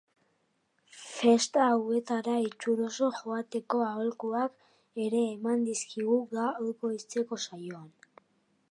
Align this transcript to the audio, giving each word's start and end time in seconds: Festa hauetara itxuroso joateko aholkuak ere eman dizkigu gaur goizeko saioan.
Festa 1.17 1.67
hauetara 1.73 2.37
itxuroso 2.45 3.11
joateko 3.19 3.83
aholkuak 3.89 4.59
ere 5.05 5.23
eman 5.37 5.65
dizkigu 5.71 6.19
gaur 6.37 6.75
goizeko 6.85 7.43
saioan. 7.49 7.89